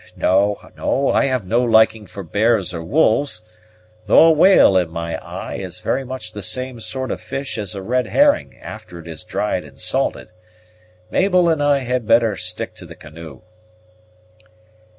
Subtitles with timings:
[0.15, 3.43] No, no, I have no liking for bears and wolves,
[4.07, 7.75] though a whale, in my eye, is very much the same sort of fish as
[7.75, 10.31] a red herring after it is dried and salted.
[11.11, 13.41] Mabel and I had better stick to the canoe."